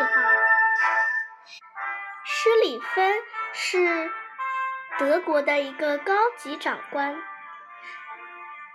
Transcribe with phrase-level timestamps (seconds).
[0.00, 0.22] 里芬计划。
[2.24, 3.14] 施里芬
[3.52, 4.10] 是
[4.98, 7.22] 德国的一个高级长官，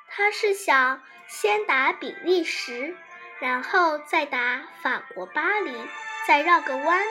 [0.10, 2.96] 他是想先打比利时，
[3.40, 5.90] 然后再打法国巴黎，
[6.28, 7.04] 再绕个弯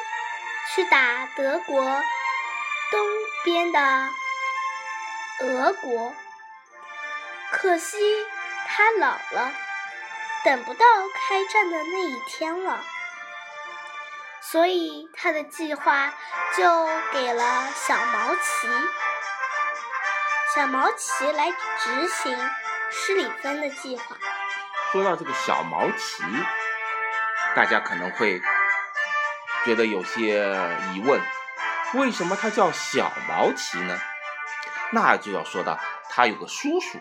[0.75, 1.83] 去打德国
[2.91, 3.07] 东
[3.45, 4.09] 边的。
[5.41, 6.15] 俄国，
[7.51, 7.99] 可惜
[8.69, 9.53] 他老了，
[10.45, 12.85] 等不到开战的那一天了，
[14.55, 16.15] 所以他的计划
[16.57, 18.69] 就给了小毛奇。
[20.55, 22.39] 小毛奇来执行
[22.89, 24.17] 施里芬的计划。
[24.93, 26.23] 说到这个小毛奇，
[27.57, 28.41] 大家可能会
[29.65, 30.47] 觉得有些
[30.95, 31.21] 疑问：
[31.95, 33.99] 为什么他叫小毛奇呢？
[34.93, 37.01] 那就要说到他有个叔叔，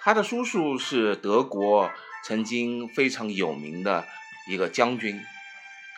[0.00, 1.90] 他的叔叔是德国
[2.24, 4.06] 曾经非常有名的
[4.48, 5.22] 一个将军，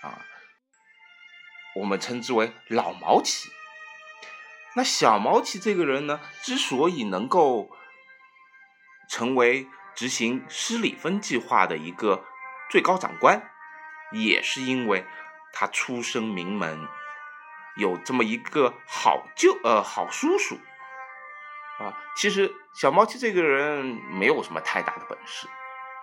[0.02, 0.18] 啊，
[1.74, 3.50] 我们称之为老毛奇。
[4.74, 7.70] 那小毛奇这个人呢，之所以能够
[9.08, 12.24] 成为执行施里芬计划的一个
[12.70, 13.50] 最高长官，
[14.12, 15.04] 也是因为
[15.52, 16.88] 他出身名门，
[17.76, 20.58] 有这么一个好舅呃好叔叔。
[21.78, 25.48] 啊，其实小毛奇这个人没有什么太大的本事，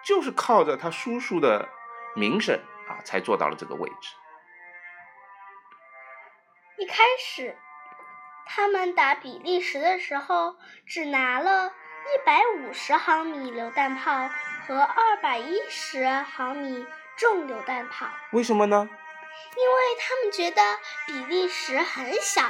[0.03, 1.69] 就是靠着他叔叔的
[2.15, 4.15] 名声啊，才做到了这个位置。
[6.79, 7.57] 一开始，
[8.45, 10.55] 他们打比利时的时候，
[10.85, 14.29] 只拿了一百五十毫米榴弹炮
[14.65, 16.85] 和二百一十毫米
[17.17, 18.07] 重榴弹炮。
[18.31, 18.89] 为什么呢？
[19.57, 20.61] 因为他们觉得
[21.05, 22.43] 比利时很小，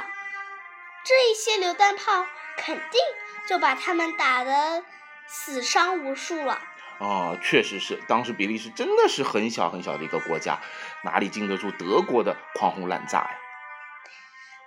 [1.04, 2.26] 这一些榴弹炮。
[2.56, 3.00] 肯定
[3.48, 4.84] 就把他们打得
[5.26, 6.60] 死伤无数了。
[6.98, 10.58] 哦，确实是，当时比利时真的是很小很小的一个国家，
[11.02, 13.39] 哪里经得住德国的狂轰滥炸呀？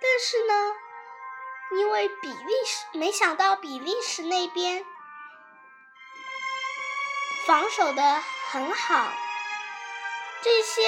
[0.06, 0.74] 但是呢，
[1.78, 4.84] 因为比利时没想到比利时那边
[7.46, 9.10] 防守的很好，
[10.42, 10.82] 这些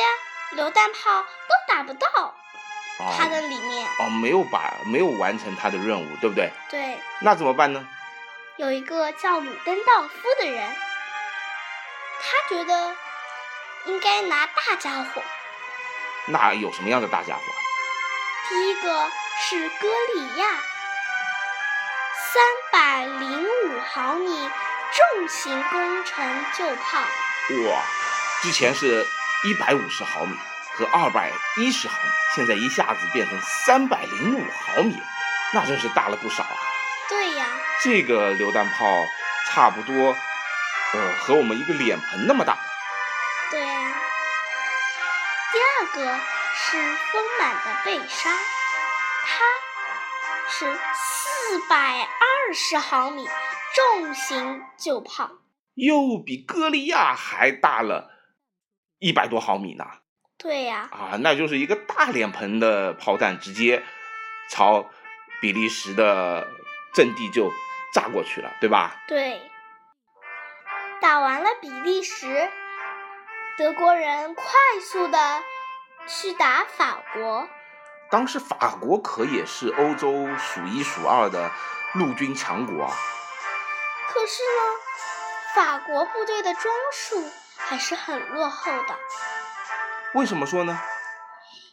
[0.51, 2.37] 榴弹炮都打不到。
[3.17, 6.51] 他的里面哦，没有把没有完成他的任务，对不对？
[6.71, 6.99] 对。
[7.21, 7.87] 那怎么办呢？
[8.57, 10.77] 有一个叫鲁登道夫的人，
[12.21, 12.95] 他觉得
[13.87, 15.23] 应该拿大家伙。
[16.27, 17.43] 那有什么样的大家伙？
[18.49, 20.47] 第一个是歌利亚，
[22.33, 22.43] 三
[22.73, 24.51] 百零五毫米
[24.93, 26.99] 重型工程旧炮。
[27.69, 27.83] 哇，
[28.43, 29.07] 之前是
[29.45, 30.37] 一百五十毫米。
[30.79, 35.03] 和二百一十毫米，现在一下子变成三百零五毫米，
[35.55, 36.57] 那真是大了不少啊！
[37.09, 37.47] 对呀，
[37.83, 39.07] 这个榴弹炮
[39.49, 40.15] 差不多，
[40.93, 42.59] 呃，和我们一个脸盆那么大。
[43.51, 43.95] 对呀。
[45.51, 46.21] 第二个
[46.59, 48.31] 是丰满的贝沙，
[49.25, 49.45] 它
[50.49, 53.29] 是四百二十毫米
[53.75, 55.31] 重型旧炮，
[55.75, 58.11] 又比歌利亚还大了
[58.99, 59.85] 一百多毫米呢。
[60.39, 63.85] 对呀，啊，那就是一个大脸盆的炮弹，直接
[64.51, 64.91] 朝
[65.41, 66.49] 比利时的
[66.95, 67.53] 阵地就
[67.93, 68.97] 炸过去了，对吧？
[69.07, 69.41] 对。
[71.03, 72.51] 打完了比利时，
[73.59, 74.45] 德国人快
[74.81, 75.43] 速的
[76.07, 77.49] 去打法国。
[78.11, 81.51] 当时法国可也是欧洲数一数二的
[81.95, 82.97] 陆军强国啊。
[84.09, 84.75] 可是呢，
[85.55, 88.99] 法国部队的装束还是很落后的。
[90.15, 90.81] 为什么说呢？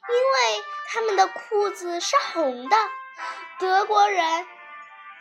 [0.10, 2.76] 因为他们的裤子是红的，
[3.60, 4.48] 德国人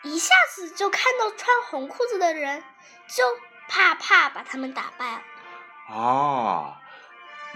[0.02, 2.64] 一下子就看到穿红裤子的人，
[3.06, 3.24] 就
[3.68, 5.22] 怕怕把他们打败了。
[5.90, 6.76] 哦，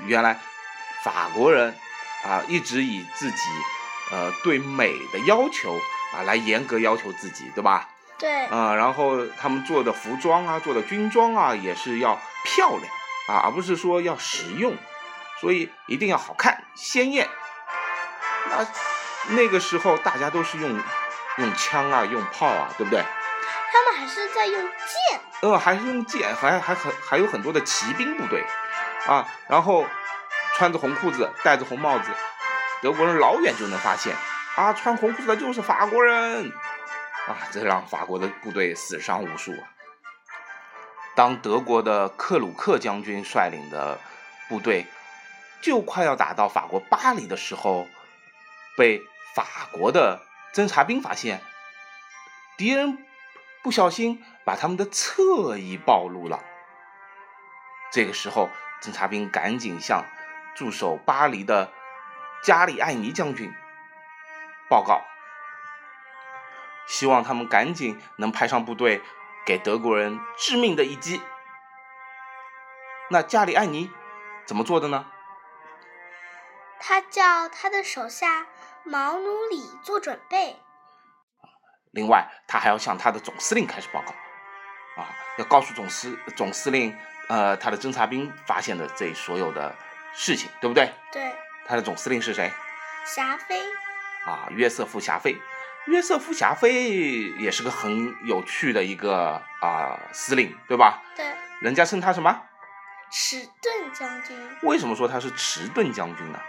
[0.04, 0.38] 原来
[1.06, 1.72] 法国人
[2.24, 3.42] 啊一直以自己
[4.10, 5.78] 呃对美的要求
[6.12, 7.88] 啊来严格要求自己，对吧？
[8.18, 8.46] 对。
[8.46, 12.82] 啊，然后他们做的服装啊，做的军装啊，也是要漂亮
[13.28, 14.76] 啊，而不是说要实用。
[15.40, 17.28] 所以一定要好看鲜艳。
[18.50, 18.66] 那
[19.36, 20.82] 那个时候大家都是用
[21.36, 23.00] 用枪啊，用炮啊，对不对？
[23.72, 25.20] 他们还是在用剑。
[25.42, 28.42] 呃，还是用剑，还还很还有很多的骑兵部队
[29.06, 29.28] 啊。
[29.46, 29.86] 然后
[30.56, 32.10] 穿着红裤子，戴着红帽子，
[32.82, 34.16] 德国人老远就能发现
[34.56, 36.50] 啊，穿红裤子的就是法国人
[37.28, 39.68] 啊，这让法国的部队死伤无数啊。
[41.14, 43.98] 当德国的克鲁克将军率领的
[44.48, 44.86] 部队。
[45.62, 47.88] 就快要打到法国巴黎的时候，
[48.76, 49.02] 被
[49.34, 50.20] 法国的
[50.54, 51.40] 侦察兵发现，
[52.56, 52.98] 敌人
[53.64, 56.44] 不小心把他们的侧翼暴露了。
[57.90, 58.48] 这个时候，
[58.80, 60.04] 侦察兵赶紧向
[60.56, 61.70] 驻守巴黎的
[62.42, 63.52] 加里艾尼将军
[64.70, 65.02] 报告，
[66.88, 69.02] 希望他们赶紧能派上部队，
[69.44, 71.20] 给德国人致命的一击。
[73.10, 73.90] 那加里艾尼
[74.46, 75.06] 怎么做的呢？
[76.80, 78.46] 他叫他的手下
[78.82, 80.56] 毛努里做准备。
[81.90, 85.08] 另外，他还要向他的总司令开始报告，啊，
[85.38, 86.96] 要告诉总司总司令，
[87.28, 89.74] 呃，他的侦察兵发现的这所有的
[90.16, 90.92] 事情，对不对？
[91.12, 91.32] 对。
[91.66, 92.50] 他的总司令是谁？
[93.04, 93.60] 霞飞。
[94.24, 95.36] 啊，约瑟夫·霞飞。
[95.86, 101.02] 约瑟夫·霞飞也是个很有趣的一个啊司令，对吧？
[101.14, 101.24] 对。
[101.60, 102.42] 人家称他什么？
[103.10, 104.36] 迟钝将军。
[104.62, 106.40] 为什么说他是迟钝将军呢？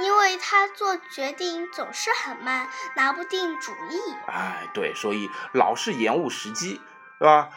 [0.00, 2.66] 因为他做决定总是很慢，
[2.96, 4.00] 拿不定主意。
[4.26, 6.80] 哎，对，所以老是延误时机，
[7.18, 7.50] 对吧？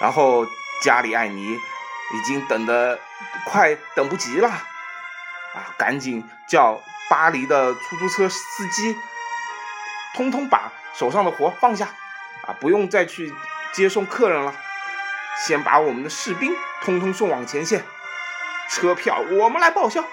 [0.00, 0.44] 然后
[0.82, 2.98] 加里艾尼已经等得
[3.46, 4.50] 快等不及了，
[5.56, 8.96] 啊，赶紧叫巴黎的出租车司机，
[10.14, 11.86] 通通把手上的活放下，
[12.46, 13.34] 啊，不用再去
[13.72, 14.54] 接送客人了，
[15.46, 17.84] 先把我们的士兵通通送往前线，
[18.68, 20.04] 车票我们来报销。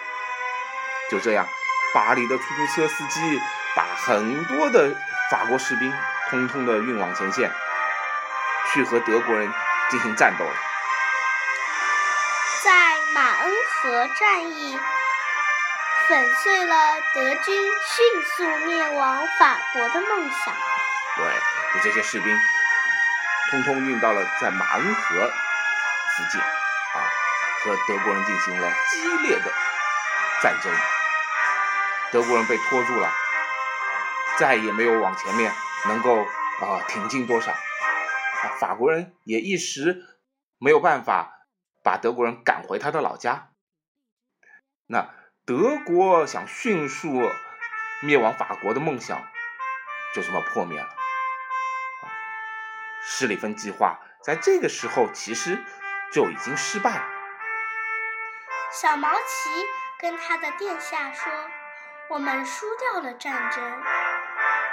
[1.12, 1.46] 就这样。
[1.94, 3.40] 巴黎的出租车司机
[3.76, 4.96] 把很多的
[5.30, 5.94] 法国士兵
[6.28, 7.52] 通通的运往前线，
[8.72, 9.54] 去和德国人
[9.92, 10.52] 进行战斗了。
[12.64, 12.72] 在
[13.14, 14.80] 马恩河战役
[16.08, 16.76] 粉碎了
[17.14, 20.56] 德军迅速灭亡法国的梦想。
[21.16, 21.26] 对，
[21.74, 22.38] 就这些士兵，
[23.50, 25.32] 通通运到了在马恩河
[26.18, 26.98] 附近，啊，
[27.64, 29.52] 和德国人进行了激烈的
[30.42, 30.74] 战争。
[32.12, 33.10] 德国人被拖住了，
[34.38, 35.54] 再也没有往前面
[35.88, 40.20] 能够啊挺进多少，啊法国人也一时
[40.58, 41.48] 没有办法
[41.84, 43.50] 把德国人赶回他的老家，
[44.88, 45.10] 那
[45.46, 47.30] 德国想迅速
[48.02, 49.22] 灭亡法国的梦想
[50.16, 52.08] 就这么破灭了，啊
[53.02, 55.62] 施里芬计划在这个时候其实
[56.14, 57.04] 就已经失败了。
[58.72, 59.50] 小毛奇
[60.00, 61.32] 跟他的殿下说。
[62.10, 63.64] 我们输掉了战争。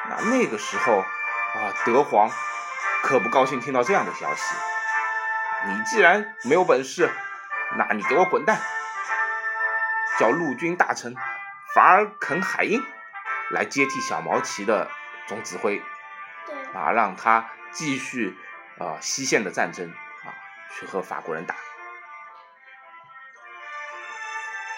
[0.09, 2.29] 那那个时候啊，德皇
[3.05, 4.55] 可不高兴听到这样的消息。
[5.67, 7.09] 你既然没有本事，
[7.79, 8.61] 那你给我滚蛋！
[10.21, 11.17] 叫陆军大臣
[11.75, 12.85] 法尔肯海因
[13.51, 14.91] 来接替小毛奇的
[15.27, 15.83] 总指挥，
[16.75, 18.37] 啊，让他继续
[18.79, 20.29] 啊西线的战争啊，
[20.75, 21.55] 去和法国人打。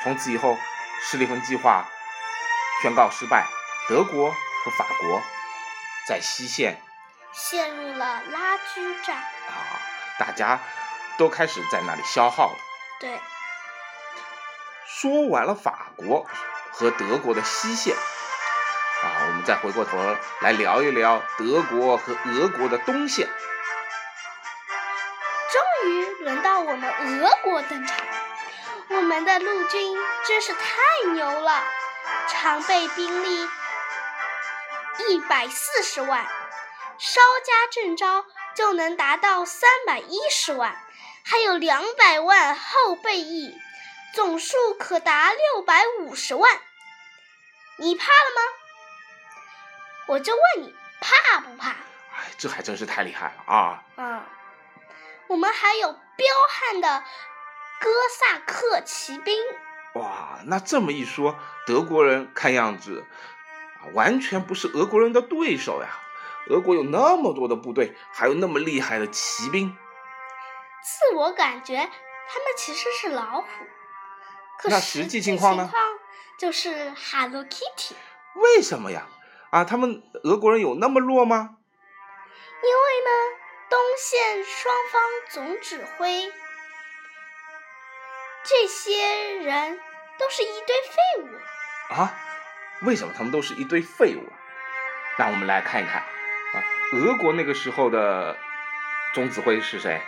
[0.04, 0.56] 从此以后，
[1.00, 1.84] 施利芬计划。
[2.80, 3.46] 宣告失败，
[3.88, 5.22] 德国和法国
[6.08, 6.82] 在西线
[7.32, 9.54] 陷入了拉锯战啊！
[10.18, 10.58] 大家
[11.16, 12.58] 都开始在那里消耗了。
[12.98, 13.20] 对，
[15.02, 16.24] 说完了法国
[16.70, 19.98] 和德国的西线啊，我们再回过头
[20.40, 23.26] 来聊一聊德国和俄国的东线。
[25.50, 27.96] 终于轮到我们俄国登场，
[28.90, 31.64] 我们的陆军真是太牛了。
[32.28, 33.48] 常备兵力
[35.08, 36.24] 一百四十万，
[36.96, 40.76] 稍加征召就能达到三百一十万，
[41.24, 43.52] 还有两百万后备役，
[44.14, 46.60] 总数可达六百五十万。
[47.78, 48.42] 你怕了吗？
[50.08, 51.70] 我就问你，怕不怕？
[51.70, 53.82] 哎，这还真是太厉害了啊！
[53.96, 54.26] 啊，
[55.28, 57.04] 我们还有彪悍的
[57.80, 59.34] 哥萨克骑兵。
[59.94, 63.06] 哇，那这么一说，德国人看样子
[63.80, 65.98] 啊，完全不是俄国人的对手呀。
[66.48, 69.74] 俄国有那么多的部队，还有那么厉害的骑兵。
[70.82, 73.48] 自我感觉他们其实是老虎，
[74.62, 75.68] 可那实际情况呢？
[76.38, 77.94] 就是 Hello Kitty。
[78.34, 79.08] 为什么呀？
[79.50, 81.56] 啊，他们俄国人有那么弱吗？
[82.62, 83.10] 因为呢，
[83.68, 86.32] 东线双方总指挥。
[88.44, 89.80] 这些人
[90.18, 92.14] 都是一堆废物啊！
[92.82, 94.32] 为什么他们都是一堆废物？
[95.18, 98.36] 那我们来看一看啊，俄国那个时候的
[99.12, 100.00] 总指挥是谁？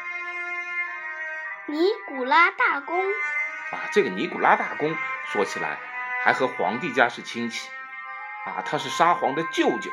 [1.67, 3.05] 尼古拉大公
[3.75, 4.97] 啊，这个尼古拉大公
[5.33, 5.79] 说起来
[6.23, 7.69] 还和皇帝家是亲戚
[8.47, 9.91] 啊，他是沙皇的舅舅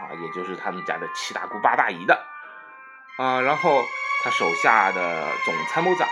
[0.00, 2.24] 啊，也就是他们家的七大姑八大姨的
[3.16, 3.40] 啊。
[3.40, 3.84] 然后
[4.22, 6.08] 他手下的总参谋长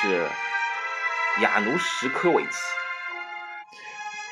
[0.00, 0.30] 是。
[1.40, 2.50] 亚努什科维奇，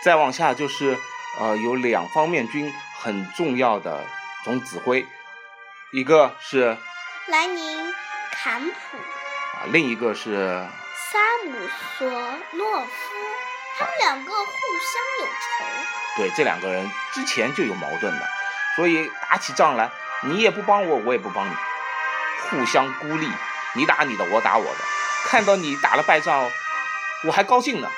[0.04, 0.96] 再往下就是
[1.36, 4.06] 呃有两方面军很重要的
[4.44, 5.04] 总指挥，
[5.92, 6.76] 一个是
[7.26, 7.92] 莱宁
[8.30, 8.96] 坎普，
[9.56, 10.64] 啊，另一个是
[11.10, 11.68] 萨姆
[11.98, 12.08] 索
[12.52, 12.90] 诺夫，
[13.78, 15.32] 他们两个互相有仇。
[16.16, 18.28] 对，这两个人之前就有矛盾的，
[18.76, 19.90] 所以打起仗来，
[20.22, 21.54] 你也不帮我，我也不帮你，
[22.48, 23.30] 互相孤立，
[23.74, 24.80] 你打你的，我打我的。
[25.24, 26.50] 看到你打了败仗，
[27.24, 27.90] 我还高兴呢。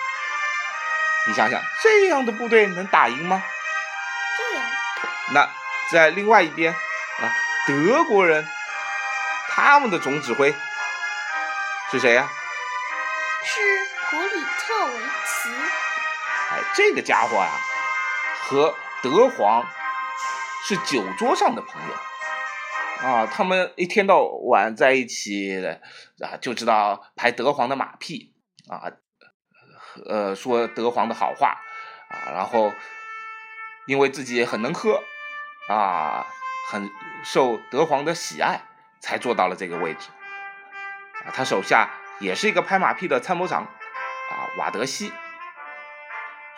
[1.27, 3.43] 你想想，这样的部队能打赢吗？
[4.39, 4.65] 对呀。
[5.33, 5.49] 那
[5.93, 7.25] 在另外一边啊，
[7.67, 8.49] 德国人
[9.49, 10.55] 他们的总指挥
[11.91, 12.29] 是谁呀？
[13.45, 13.61] 是
[14.11, 14.93] 古里特维
[15.25, 15.51] 奇。
[16.51, 17.51] 哎，这个家伙呀，
[18.41, 19.67] 和德皇
[20.65, 21.95] 是酒桌上的朋友
[23.07, 25.63] 啊，他们一天到晚在一起
[26.21, 28.35] 啊，就知道拍德皇的马屁
[28.69, 28.91] 啊。
[30.09, 31.61] 呃，说德皇的好话
[32.09, 32.73] 啊，然后
[33.87, 35.03] 因为自己很能喝
[35.69, 36.27] 啊，
[36.69, 36.91] 很
[37.23, 38.63] 受德皇的喜爱，
[39.01, 40.09] 才做到了这个位置
[41.25, 41.31] 啊。
[41.33, 45.13] 他手下也是一个拍马屁的参谋长啊，瓦德西。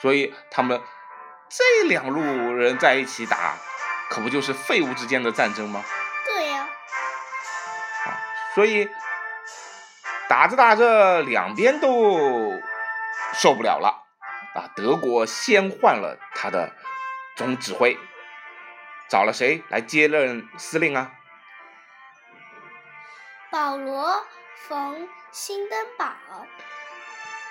[0.01, 0.81] 所以他们
[1.49, 3.55] 这两路人在一起打，
[4.11, 5.83] 可不就是废物之间的战争吗？
[6.25, 6.69] 对呀。
[8.07, 8.09] 啊，
[8.55, 8.89] 所以
[10.29, 12.61] 打着打着，两边都。
[13.35, 14.07] 受不了了，
[14.55, 14.71] 啊！
[14.75, 16.73] 德国先换了他的
[17.35, 17.99] 总指挥，
[19.11, 21.11] 找了谁来接任司令啊？
[23.51, 24.11] 保罗·
[24.69, 25.01] 冯·
[25.37, 26.07] 辛登堡。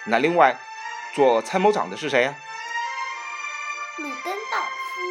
[0.06, 0.58] 那另外
[1.13, 2.34] 做参谋长的是谁呀？
[3.98, 5.01] 鲁登道夫。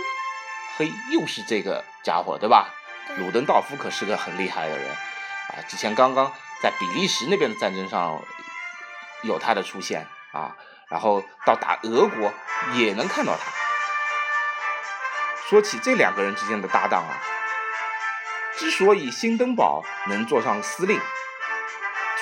[0.77, 2.75] 嘿，又是这个家伙，对吧？
[3.17, 5.63] 鲁登道夫可是个很厉害的人啊！
[5.69, 6.33] 之前刚刚
[6.65, 8.21] 在比利时那边的战争上
[9.23, 10.09] 有他的出现。
[10.33, 10.57] 啊，
[10.89, 12.35] 然后到打俄国
[12.73, 13.53] 也能看到他。
[15.49, 17.23] 说起这两个人之间的搭档啊，
[18.57, 21.01] 之所以辛登堡能做上司令，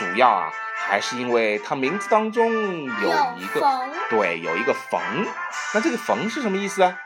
[0.02, 5.00] 主要啊还是因为他名字当中有一个对，有一个冯。
[5.74, 6.98] 那这个冯是什么意思啊？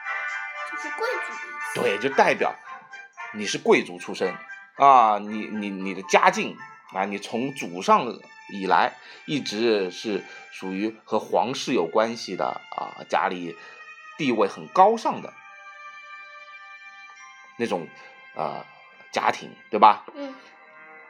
[0.70, 1.80] 就是贵族的意思。
[1.80, 2.54] 对，就代表
[3.34, 4.34] 你是贵族出身
[4.76, 6.56] 啊，你你你的家境
[6.92, 8.06] 啊，你从祖上。
[8.48, 8.92] 以来
[9.24, 10.22] 一直是
[10.52, 13.56] 属于和皇室有关系的啊，家里
[14.16, 15.32] 地位很高尚的
[17.56, 17.88] 那种
[18.36, 18.64] 啊
[19.10, 20.04] 家庭，对吧？
[20.14, 20.32] 嗯。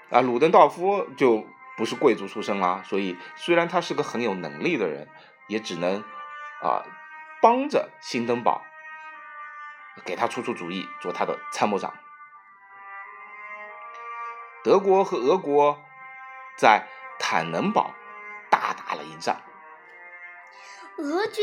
[0.09, 5.09] 啊，鲁登道夫就不是贵族出身啦，所以虽然他是个很有能力的人，
[5.49, 6.03] 也只能
[6.63, 6.85] 啊
[7.41, 8.63] 帮着辛登堡，
[10.05, 11.95] 给他出出主意，做他的参谋长。
[14.65, 15.83] 德国和俄国
[16.59, 16.89] 在。
[17.19, 17.95] 坦能堡
[18.51, 19.41] 大打了一仗，
[20.99, 21.43] 俄军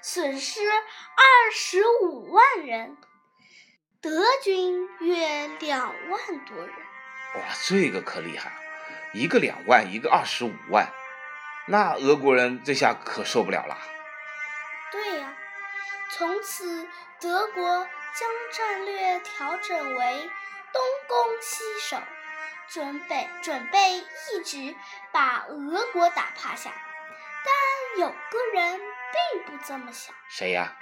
[0.00, 2.96] 损失二十五万人，
[4.00, 6.74] 德军约两万多人。
[7.34, 8.50] 哇，这个可厉害，
[9.12, 10.88] 一个两万，一个二十五万，
[11.66, 13.76] 那俄国人这下可受不了了。
[14.92, 15.34] 对呀，
[16.10, 16.86] 从此
[17.20, 17.62] 德国
[18.14, 20.30] 将战略调整为
[20.72, 21.96] 东攻西守。
[22.72, 24.76] 准备准备一直
[25.10, 26.70] 把俄国打趴下，
[27.44, 30.14] 但有个人并不这么想。
[30.28, 30.76] 谁呀？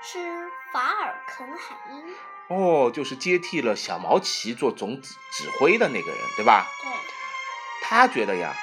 [0.00, 2.14] 是法尔肯海因。
[2.46, 6.64] 哦，就是接替了小毛奇做总指指挥的那个人，对吧？
[6.84, 6.88] 对。
[7.82, 8.54] 他觉得呀，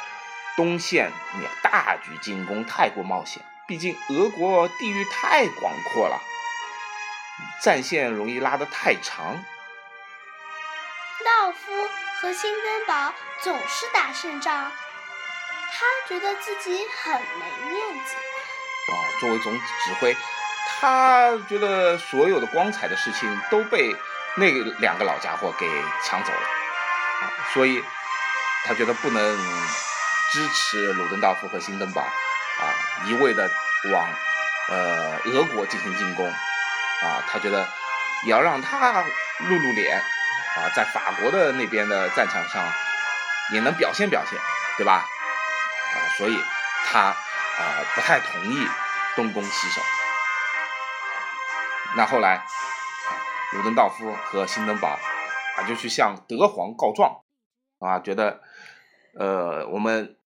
[0.55, 6.21] 东线你大举进攻太过冒险，毕竟俄国地域太广阔了，
[7.61, 9.43] 战线容易拉得太长。
[11.23, 11.89] 道夫。
[12.17, 14.71] 和辛登堡总是打胜仗，
[15.69, 18.15] 他觉得自己很没面子。
[18.87, 20.15] 哦，作为总指挥，
[20.79, 23.93] 他觉得所有的光彩的事情都被
[24.37, 25.69] 那两个老家伙给
[26.03, 27.83] 抢走了，啊，所以
[28.65, 29.37] 他觉得不能
[30.31, 32.63] 支持鲁登道夫和辛登堡啊，
[33.05, 33.49] 一味的
[33.91, 34.09] 往
[34.69, 37.67] 呃俄国进行进攻，啊，他觉得
[38.25, 39.03] 也要让他
[39.39, 40.01] 露露脸。
[40.55, 42.71] 啊，在法国的那边的战场上
[43.51, 44.39] 也能表现表现，
[44.77, 45.03] 对吧？
[45.03, 46.41] 啊，所以
[46.85, 48.65] 他啊不太同意
[49.17, 49.81] 东攻西守。
[51.97, 52.45] 那后来，
[53.51, 54.97] 鲁登道夫和辛登堡
[55.57, 57.19] 啊就去向德皇告状，
[57.79, 58.41] 啊，觉得
[59.17, 60.17] 呃我们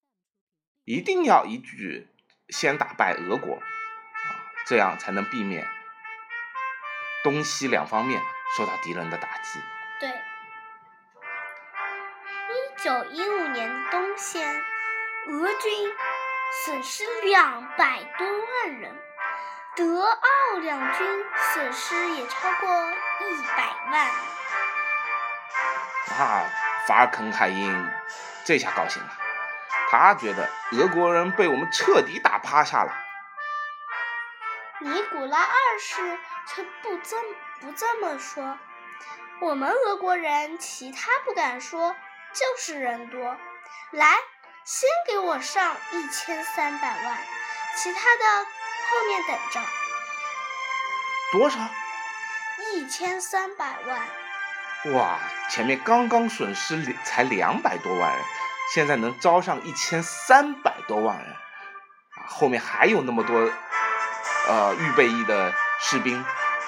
[0.85, 2.09] 一定要一举
[2.49, 4.27] 先打败俄国，啊，
[4.65, 5.67] 这样才能避免
[7.23, 8.21] 东西两方面
[8.57, 9.59] 受到敌人的打击。
[9.99, 10.09] 对，
[12.49, 14.63] 一九一五年冬天，
[15.27, 15.91] 俄军
[16.65, 18.95] 损失两百多万人，
[19.75, 24.09] 德奥两军损失也超过一百万。
[26.17, 26.49] 啊，
[26.87, 27.71] 法尔肯海因
[28.49, 29.09] 这下高兴了，
[29.91, 32.91] 他觉得俄国人被我们彻底打趴下了。
[34.79, 37.15] 尼古拉二世却不这
[37.61, 38.57] 不这么说，
[39.39, 41.95] 我们俄国人其他不敢说，
[42.33, 43.37] 就是人多。
[43.91, 44.17] 来，
[44.65, 47.17] 先给我上一千三百万，
[47.75, 49.61] 其他的后面等着。
[51.33, 51.59] 多少？
[52.73, 54.01] 一千三百万。
[54.85, 55.19] 哇，
[55.49, 58.21] 前面刚刚损失才两百多万人，
[58.73, 63.49] 现在能招上一千三百多万人，啊，后面还有那么多。
[64.47, 66.25] 呃，预备役的士兵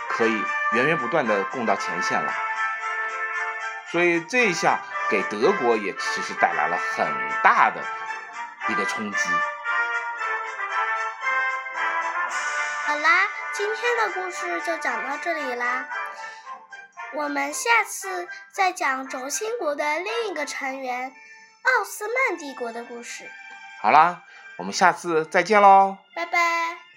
[0.07, 2.31] 可以源源不断的供到前线来，
[3.89, 7.07] 所以这一下给德国也其实带来了很
[7.41, 7.81] 大的
[8.67, 9.17] 一个冲击。
[12.85, 15.87] 好啦，今天的故事就讲到这里啦，
[17.13, 23.29] 我们下次再讲轴心国的另一个成员奥斯曼帝国的故事。
[23.81, 24.23] 好啦，
[24.57, 26.90] 我们下次再见喽，拜拜。